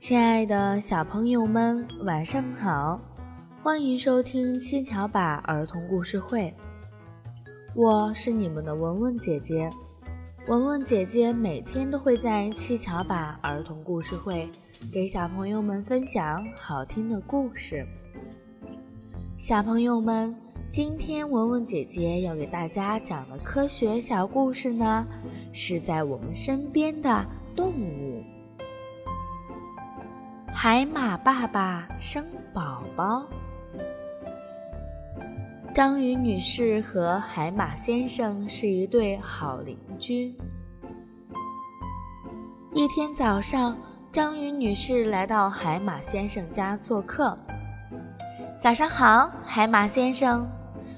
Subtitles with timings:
[0.00, 2.98] 亲爱的小朋友们，晚上好！
[3.62, 6.54] 欢迎收听七巧板儿童故事会，
[7.74, 9.68] 我是你们的文文姐姐。
[10.48, 14.48] 文文姐姐每天都会在七巧板儿童故事会
[14.90, 17.86] 给小朋友们分享好听的故事。
[19.36, 20.34] 小朋友们，
[20.70, 25.06] 今天文文姐姐要给大家讲的科学小故事呢，
[25.52, 28.24] 是在我们身边的动物。
[30.62, 33.26] 海马爸爸生宝宝。
[35.74, 40.36] 章鱼女士和海马先生是一对好邻居。
[42.74, 43.74] 一天早上，
[44.12, 47.38] 章鱼女士来到海马先生家做客。
[48.60, 50.46] 早上好，海马先生，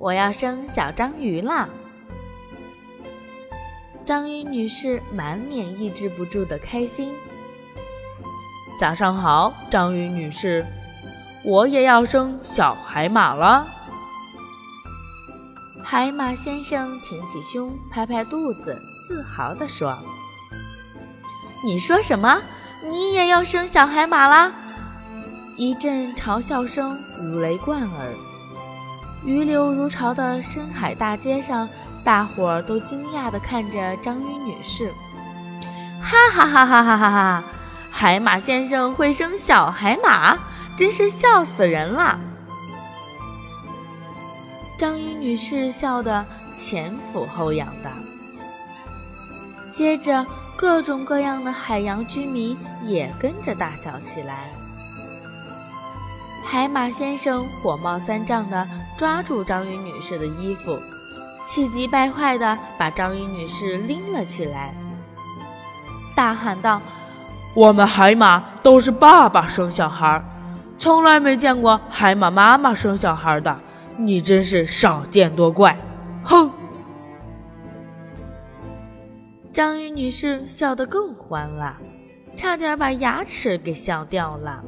[0.00, 1.68] 我要生小章鱼了。
[4.04, 7.14] 章鱼女士满脸抑制不住的开心。
[8.76, 10.66] 早上好，章鱼女士，
[11.44, 13.64] 我也要生小海马了。
[15.80, 18.76] 海马先生挺起胸，拍拍肚子，
[19.06, 19.96] 自豪地说
[21.64, 22.36] ：“你说什么？
[22.90, 24.52] 你也要生小海马啦？”
[25.56, 28.12] 一阵嘲笑声如雷贯耳，
[29.24, 31.68] 鱼流如潮的深海大街上，
[32.02, 34.92] 大伙儿都惊讶地看着章鱼女士，
[36.02, 37.44] 哈哈哈哈哈哈哈！
[37.96, 40.36] 海马先生会生小海马，
[40.76, 42.18] 真是笑死人了。
[44.76, 47.90] 章鱼女士笑得前俯后仰的。
[49.72, 54.50] 接着，各种各样的海洋居民也跟着大笑起来。
[56.44, 60.76] 海马先生火冒三丈的抓住章鱼女士的衣服，
[61.46, 64.74] 气急败坏的把章鱼女士拎了起来，
[66.16, 66.82] 大喊道。
[67.54, 70.22] 我们海马都是爸爸生小孩，
[70.76, 73.56] 从来没见过海马妈妈生小孩的。
[73.96, 75.76] 你真是少见多怪！
[76.24, 76.50] 哼！
[79.52, 81.76] 章鱼女士笑得更欢了，
[82.34, 84.64] 差点把牙齿给笑掉了。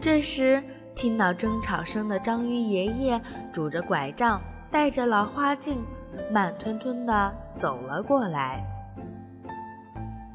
[0.00, 0.62] 这时，
[0.94, 3.20] 听到争吵声的章鱼爷爷
[3.52, 5.82] 拄着拐杖，戴着老花镜，
[6.30, 8.64] 慢吞吞地走了过来。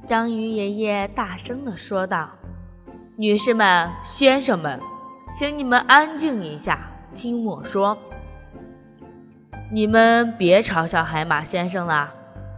[0.09, 2.31] 章鱼爷爷大声地说道
[3.16, 4.81] ：“女士们、先生们，
[5.36, 7.96] 请你们安静一下，听我说。
[9.72, 12.12] 你们别嘲笑海马先生了。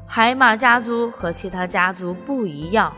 [0.07, 2.93] 海马家族和其他家族不一样，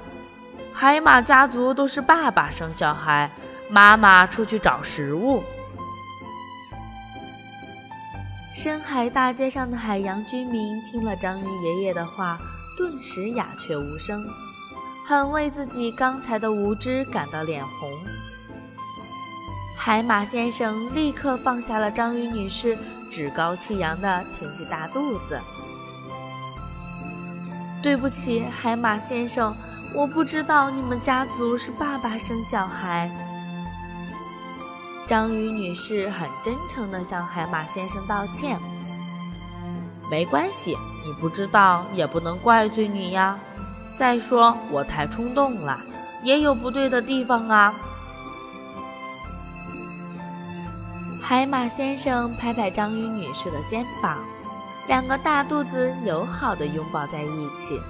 [0.71, 3.31] 海马家族都是爸爸生小孩，
[3.71, 5.41] 妈妈出去找食物。”
[8.53, 12.37] 深海大街上的海洋居民听了章鱼爷爷的话。
[12.75, 14.27] 顿时鸦雀无声，
[15.05, 17.89] 很为自己刚才的无知感到脸红。
[19.77, 22.77] 海马先生立刻放下了章鱼女士，
[23.11, 25.39] 趾高气扬地挺起大肚子。
[27.81, 29.53] 对不起，海马先生，
[29.93, 33.11] 我不知道你们家族是爸爸生小孩。
[35.05, 38.57] 章鱼女士很真诚地向海马先生道歉。
[40.13, 43.35] 没关系，你不知道也不能怪罪你呀。
[43.95, 45.81] 再说我太冲动了，
[46.21, 47.73] 也有不对的地方啊。
[51.19, 54.23] 海马先生拍拍章鱼女士的肩膀，
[54.87, 57.81] 两个大肚子友好的拥抱在一起。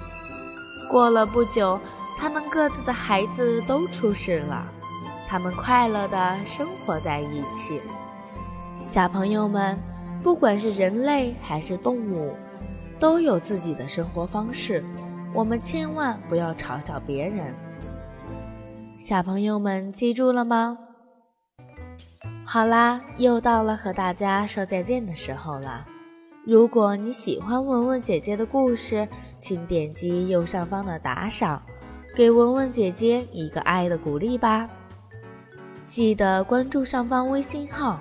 [0.88, 1.78] 过了不久，
[2.16, 4.64] 他们各自的孩子都出世了，
[5.28, 7.82] 他们快乐的生活在一起。
[8.80, 9.78] 小朋友们。
[10.24, 12.32] 不管是人类还是动物，
[12.98, 14.82] 都有自己的生活方式。
[15.34, 17.54] 我们千万不要嘲笑别人。
[18.98, 20.78] 小朋友们记住了吗？
[22.42, 25.84] 好啦，又到了和大家说再见的时候了。
[26.46, 29.06] 如果你喜欢文文姐姐的故事，
[29.38, 31.62] 请点击右上方的打赏，
[32.16, 34.66] 给文文姐姐一个爱的鼓励吧。
[35.86, 38.00] 记得关注上方微信号。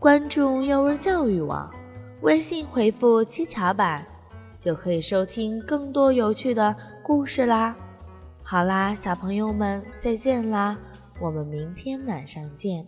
[0.00, 1.70] 关注幼儿教育网，
[2.22, 4.02] 微信回复“七巧板”，
[4.58, 7.76] 就可以收听更多有趣的故事啦。
[8.42, 10.74] 好啦，小朋友们再见啦，
[11.20, 12.82] 我们明天晚上见。